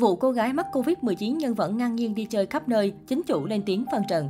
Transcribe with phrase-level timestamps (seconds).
[0.00, 3.46] Vụ cô gái mắc Covid-19 nhưng vẫn ngang nhiên đi chơi khắp nơi, chính chủ
[3.46, 4.28] lên tiếng phân trần.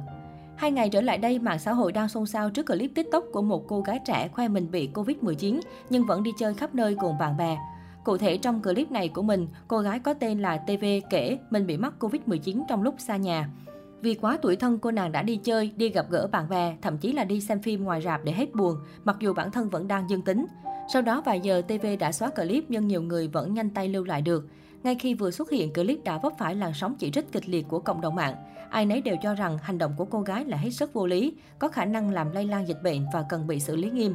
[0.56, 3.42] Hai ngày trở lại đây, mạng xã hội đang xôn xao trước clip TikTok của
[3.42, 5.60] một cô gái trẻ khoe mình bị Covid-19
[5.90, 7.58] nhưng vẫn đi chơi khắp nơi cùng bạn bè.
[8.04, 11.66] Cụ thể trong clip này của mình, cô gái có tên là TV kể mình
[11.66, 13.50] bị mắc Covid-19 trong lúc xa nhà.
[14.02, 16.98] Vì quá tuổi thân, cô nàng đã đi chơi, đi gặp gỡ bạn bè, thậm
[16.98, 19.88] chí là đi xem phim ngoài rạp để hết buồn, mặc dù bản thân vẫn
[19.88, 20.46] đang dương tính.
[20.92, 24.04] Sau đó vài giờ, TV đã xóa clip nhưng nhiều người vẫn nhanh tay lưu
[24.04, 24.46] lại được.
[24.82, 27.68] Ngay khi vừa xuất hiện, clip đã vấp phải làn sóng chỉ trích kịch liệt
[27.68, 28.34] của cộng đồng mạng.
[28.70, 31.34] Ai nấy đều cho rằng hành động của cô gái là hết sức vô lý,
[31.58, 34.14] có khả năng làm lây lan dịch bệnh và cần bị xử lý nghiêm.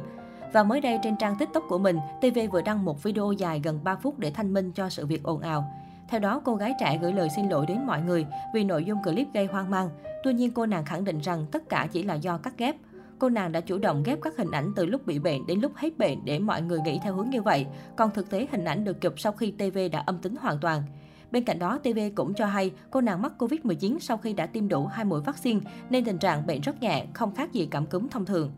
[0.52, 3.80] Và mới đây trên trang TikTok của mình, TV vừa đăng một video dài gần
[3.84, 5.64] 3 phút để thanh minh cho sự việc ồn ào.
[6.08, 9.02] Theo đó, cô gái trẻ gửi lời xin lỗi đến mọi người vì nội dung
[9.04, 9.90] clip gây hoang mang.
[10.24, 12.76] Tuy nhiên, cô nàng khẳng định rằng tất cả chỉ là do cắt ghép.
[13.18, 15.72] Cô nàng đã chủ động ghép các hình ảnh từ lúc bị bệnh đến lúc
[15.76, 17.66] hết bệnh để mọi người nghĩ theo hướng như vậy.
[17.96, 20.82] Còn thực tế hình ảnh được chụp sau khi TV đã âm tính hoàn toàn.
[21.30, 24.68] Bên cạnh đó, TV cũng cho hay cô nàng mắc Covid-19 sau khi đã tiêm
[24.68, 28.08] đủ hai mũi vaccine nên tình trạng bệnh rất nhẹ, không khác gì cảm cúm
[28.08, 28.52] thông thường.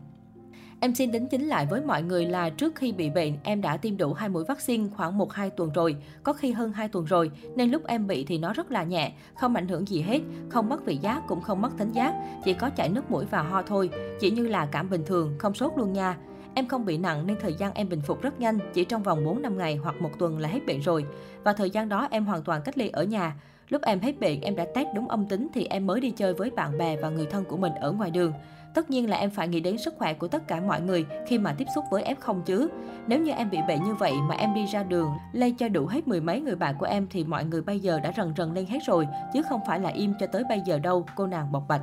[0.81, 3.77] Em xin đính chính lại với mọi người là trước khi bị bệnh, em đã
[3.77, 7.31] tiêm đủ hai mũi vaccine khoảng 1-2 tuần rồi, có khi hơn 2 tuần rồi,
[7.55, 10.69] nên lúc em bị thì nó rất là nhẹ, không ảnh hưởng gì hết, không
[10.69, 12.13] mất vị giác cũng không mất thính giác,
[12.45, 15.53] chỉ có chảy nước mũi và ho thôi, chỉ như là cảm bình thường, không
[15.53, 16.17] sốt luôn nha.
[16.53, 19.25] Em không bị nặng nên thời gian em bình phục rất nhanh, chỉ trong vòng
[19.25, 21.05] 4 năm ngày hoặc một tuần là hết bệnh rồi.
[21.43, 23.35] Và thời gian đó em hoàn toàn cách ly ở nhà.
[23.69, 26.33] Lúc em hết bệnh, em đã test đúng âm tính thì em mới đi chơi
[26.33, 28.33] với bạn bè và người thân của mình ở ngoài đường.
[28.73, 31.37] Tất nhiên là em phải nghĩ đến sức khỏe của tất cả mọi người khi
[31.37, 32.69] mà tiếp xúc với F0 chứ.
[33.07, 35.85] Nếu như em bị bệnh như vậy mà em đi ra đường, lây cho đủ
[35.85, 38.53] hết mười mấy người bạn của em thì mọi người bây giờ đã rần rần
[38.53, 41.51] lên hết rồi, chứ không phải là im cho tới bây giờ đâu, cô nàng
[41.51, 41.81] bộc bạch.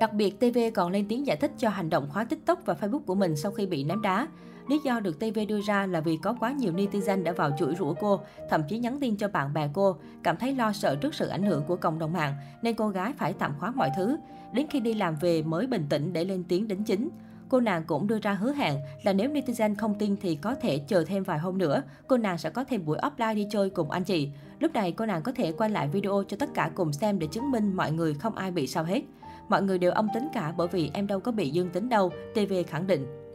[0.00, 3.00] Đặc biệt, TV còn lên tiếng giải thích cho hành động khóa TikTok và Facebook
[3.06, 4.26] của mình sau khi bị ném đá.
[4.68, 7.74] Lý do được TV đưa ra là vì có quá nhiều netizen đã vào chửi
[7.74, 11.14] rủa cô, thậm chí nhắn tin cho bạn bè cô, cảm thấy lo sợ trước
[11.14, 14.16] sự ảnh hưởng của cộng đồng mạng, nên cô gái phải tạm khóa mọi thứ.
[14.52, 17.08] Đến khi đi làm về mới bình tĩnh để lên tiếng đính chính.
[17.48, 20.78] Cô nàng cũng đưa ra hứa hẹn là nếu netizen không tin thì có thể
[20.78, 23.90] chờ thêm vài hôm nữa, cô nàng sẽ có thêm buổi offline đi chơi cùng
[23.90, 24.30] anh chị.
[24.60, 27.26] Lúc này cô nàng có thể quay lại video cho tất cả cùng xem để
[27.26, 29.02] chứng minh mọi người không ai bị sao hết.
[29.48, 32.12] Mọi người đều âm tính cả bởi vì em đâu có bị dương tính đâu,
[32.34, 33.27] TV khẳng định.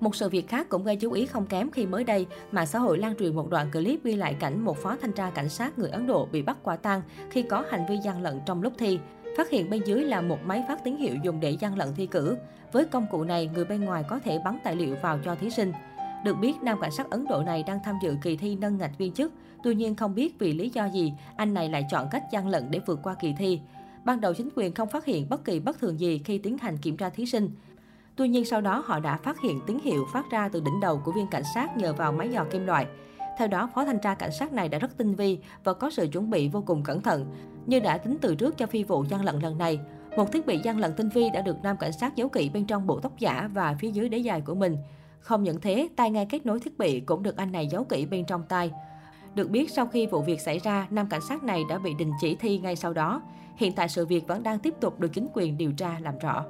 [0.00, 2.78] Một sự việc khác cũng gây chú ý không kém khi mới đây, mạng xã
[2.78, 5.78] hội lan truyền một đoạn clip ghi lại cảnh một phó thanh tra cảnh sát
[5.78, 8.72] người Ấn Độ bị bắt quả tang khi có hành vi gian lận trong lúc
[8.78, 8.98] thi.
[9.36, 12.06] Phát hiện bên dưới là một máy phát tín hiệu dùng để gian lận thi
[12.06, 12.36] cử.
[12.72, 15.50] Với công cụ này, người bên ngoài có thể bắn tài liệu vào cho thí
[15.50, 15.72] sinh.
[16.24, 18.98] Được biết, nam cảnh sát Ấn Độ này đang tham dự kỳ thi nâng ngạch
[18.98, 19.32] viên chức.
[19.62, 22.70] Tuy nhiên không biết vì lý do gì, anh này lại chọn cách gian lận
[22.70, 23.60] để vượt qua kỳ thi.
[24.04, 26.78] Ban đầu chính quyền không phát hiện bất kỳ bất thường gì khi tiến hành
[26.78, 27.50] kiểm tra thí sinh.
[28.18, 31.00] Tuy nhiên sau đó họ đã phát hiện tín hiệu phát ra từ đỉnh đầu
[31.04, 32.86] của viên cảnh sát nhờ vào máy dò kim loại.
[33.38, 36.08] Theo đó, phó thanh tra cảnh sát này đã rất tinh vi và có sự
[36.12, 37.26] chuẩn bị vô cùng cẩn thận,
[37.66, 39.80] như đã tính từ trước cho phi vụ gian lận lần này.
[40.16, 42.66] Một thiết bị gian lận tinh vi đã được nam cảnh sát giấu kỹ bên
[42.66, 44.76] trong bộ tóc giả và phía dưới đế dài của mình.
[45.20, 48.06] Không những thế, tai nghe kết nối thiết bị cũng được anh này giấu kỹ
[48.06, 48.70] bên trong tai.
[49.34, 52.12] Được biết, sau khi vụ việc xảy ra, nam cảnh sát này đã bị đình
[52.20, 53.22] chỉ thi ngay sau đó.
[53.56, 56.44] Hiện tại sự việc vẫn đang tiếp tục được chính quyền điều tra làm rõ.